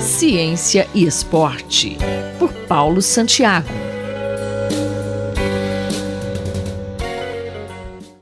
[0.00, 1.96] Ciência e Esporte,
[2.38, 3.68] por Paulo Santiago.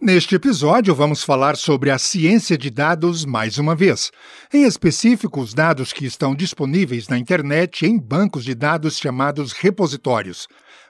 [0.00, 4.10] Neste episódio, vamos falar sobre a ciência de dados mais uma vez.
[4.52, 10.48] Em específico, os dados que estão disponíveis na internet em bancos de dados chamados repositórios.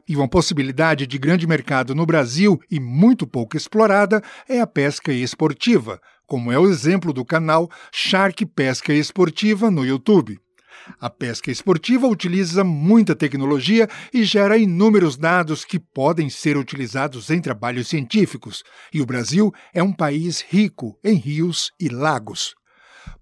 [0.08, 5.12] E uma possibilidade de grande mercado no Brasil e muito pouco explorada é a pesca
[5.12, 10.38] esportiva, como é o exemplo do canal Shark Pesca Esportiva no YouTube.
[11.00, 17.40] A pesca esportiva utiliza muita tecnologia e gera inúmeros dados que podem ser utilizados em
[17.40, 18.62] trabalhos científicos,
[18.92, 22.54] e o Brasil é um país rico em rios e lagos.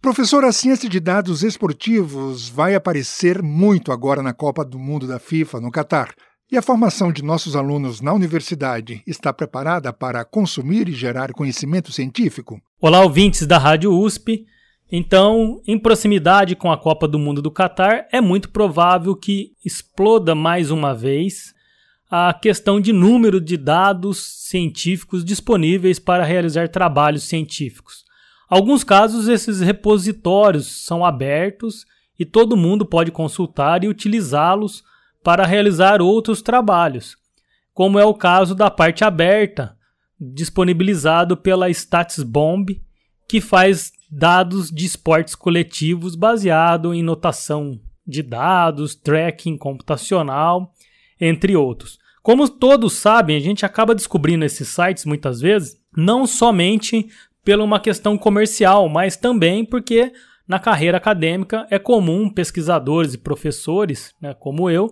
[0.01, 5.19] Professor, a ciência de dados esportivos vai aparecer muito agora na Copa do Mundo da
[5.19, 6.15] FIFA no Catar.
[6.51, 11.91] E a formação de nossos alunos na universidade está preparada para consumir e gerar conhecimento
[11.91, 12.61] científico?
[12.81, 14.47] Olá, ouvintes da Rádio USP.
[14.91, 20.35] Então, em proximidade com a Copa do Mundo do Catar, é muito provável que exploda
[20.35, 21.55] mais uma vez
[22.09, 28.05] a questão de número de dados científicos disponíveis para realizar trabalhos científicos.
[28.49, 31.85] Alguns casos, esses repositórios são abertos
[32.17, 34.85] e todo mundo pode consultar e utilizá-los
[35.23, 37.17] para realizar outros trabalhos,
[37.75, 39.77] como é o caso da parte aberta,
[40.19, 42.81] disponibilizado pela StatsBomb,
[43.29, 50.73] que faz dados de esportes coletivos baseado em notação de dados, tracking computacional,
[51.21, 51.99] entre outros.
[52.23, 57.09] Como todos sabem, a gente acaba descobrindo esses sites muitas vezes, não somente
[57.45, 60.13] pela uma questão comercial, mas também porque
[60.47, 64.91] na carreira acadêmica é comum pesquisadores e professores, né, como eu,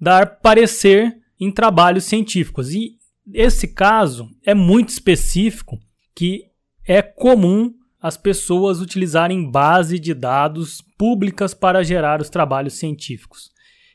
[0.00, 2.72] dar parecer em trabalhos científicos.
[2.72, 2.96] E
[3.32, 5.78] esse caso é muito específico
[6.14, 6.44] que
[6.86, 13.50] é comum as pessoas utilizarem base de dados públicas para gerar os trabalhos científicos.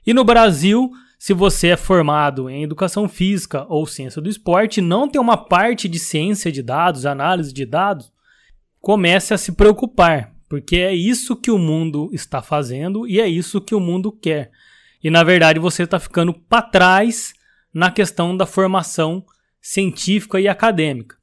[0.06, 5.10] E no Brasil, se você é formado em educação física ou ciência do esporte, não
[5.10, 8.12] tem uma parte de ciência de dados, análise de dados,
[8.80, 13.60] comece a se preocupar, porque é isso que o mundo está fazendo e é isso
[13.60, 14.52] que o mundo quer.
[15.04, 17.34] E na verdade você está ficando para trás
[17.74, 19.26] na questão da formação
[19.60, 21.18] científica e acadêmica.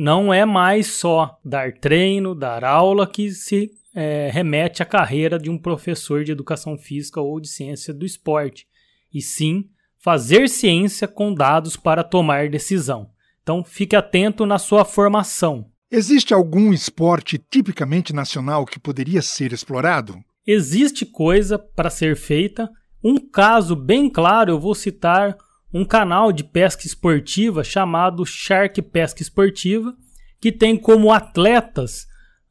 [0.00, 5.50] Não é mais só dar treino, dar aula que se é, remete à carreira de
[5.50, 8.68] um professor de educação física ou de ciência do esporte,
[9.12, 13.10] e sim fazer ciência com dados para tomar decisão.
[13.42, 15.68] Então fique atento na sua formação.
[15.90, 20.16] Existe algum esporte tipicamente nacional que poderia ser explorado?
[20.46, 22.70] Existe coisa para ser feita
[23.02, 25.36] um caso bem claro, eu vou citar
[25.72, 29.94] um canal de pesca esportiva chamado Shark Pesca Esportiva,
[30.40, 32.06] que tem como atletas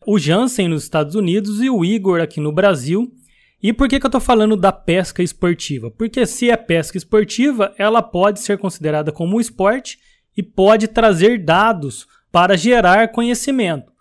[0.06, 3.12] o Jansen nos Estados Unidos e o Igor aqui no Brasil.
[3.62, 5.90] E por que, que eu estou falando da pesca esportiva?
[5.90, 9.98] Porque se é pesca esportiva, ela pode ser considerada como um esporte
[10.36, 13.92] e pode trazer dados para gerar conhecimento.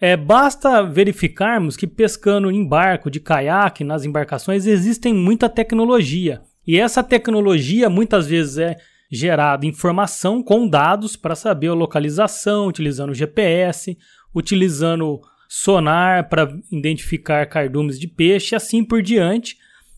[0.00, 6.40] É, basta verificarmos que pescando em barco, de caiaque, nas embarcações, existem muita tecnologia.
[6.70, 8.76] E essa tecnologia muitas vezes é
[9.10, 13.98] gerada informação com dados para saber a localização, utilizando GPS,
[14.32, 19.56] utilizando sonar para identificar cardumes de peixe assim por diante.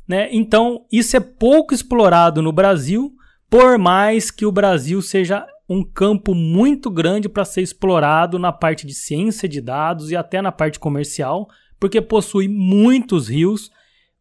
[0.09, 0.31] Né?
[0.33, 3.13] Então, isso é pouco explorado no Brasil,
[3.51, 8.87] por mais que o Brasil seja um campo muito grande para ser explorado na parte
[8.87, 13.71] de ciência de dados e até na parte comercial, porque possui muitos rios.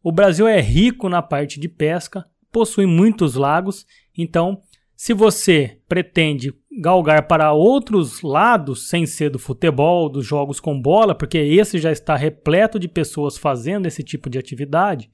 [0.02, 3.86] O Brasil é rico na parte de pesca, possui muitos lagos,
[4.16, 4.60] então
[4.94, 11.12] se você pretende galgar para outros lados, sem ser do futebol, dos jogos com bola,
[11.12, 15.10] porque esse já está repleto de pessoas fazendo esse tipo de atividade,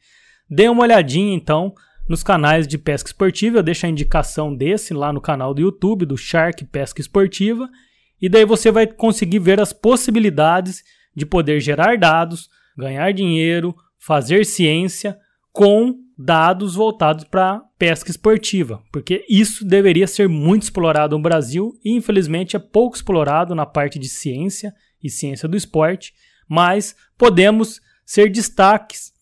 [0.50, 1.72] dê uma olhadinha então
[2.08, 3.58] nos canais de pesca esportiva.
[3.58, 7.68] Eu deixo a indicação desse lá no canal do YouTube, do Shark Pesca Esportiva.
[8.20, 10.82] E daí você vai conseguir ver as possibilidades
[11.14, 15.16] de poder gerar dados, ganhar dinheiro, fazer ciência
[15.52, 21.94] com dados voltados para pesca esportiva, porque isso deveria ser muito explorado no Brasil e
[21.94, 26.12] infelizmente é pouco explorado na parte de ciência e ciência do esporte,
[26.48, 29.12] mas podemos ser destaques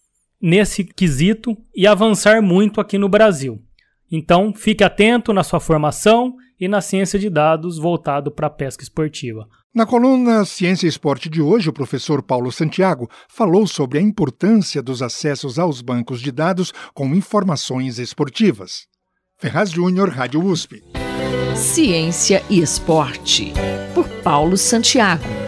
[0.40, 3.62] nesse quesito e avançar muito aqui no Brasil.
[4.10, 8.82] Então, fique atento na sua formação e na ciência de dados voltado para a pesca
[8.82, 9.46] esportiva.
[9.74, 14.82] Na coluna Ciência e Esporte de hoje, o professor Paulo Santiago falou sobre a importância
[14.82, 18.86] dos acessos aos bancos de dados com informações esportivas.
[19.38, 20.82] Ferraz Júnior, Rádio USP.
[21.54, 23.52] Ciência e Esporte,
[23.94, 25.45] por Paulo Santiago.